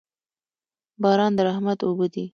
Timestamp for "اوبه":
1.87-2.05